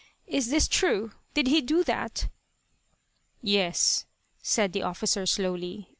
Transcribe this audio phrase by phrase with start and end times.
[0.25, 1.11] Is this true?
[1.35, 2.27] Did he do that?"
[3.39, 4.07] "Yes,"
[4.41, 5.89] said the officer slowly.